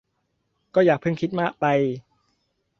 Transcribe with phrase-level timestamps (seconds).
[0.75, 1.65] ก็อย่าเพิ่งคิดมากไป